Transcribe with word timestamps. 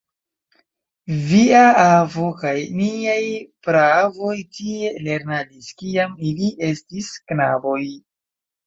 Via 1.31 1.59
avo 1.81 2.31
kaj 2.41 2.55
niaj 2.79 3.19
praavoj 3.69 4.35
tie 4.57 4.91
lernadis, 5.11 5.71
kiam 5.85 6.21
ili 6.33 6.53
estis 6.73 7.17
knaboj. 7.33 7.81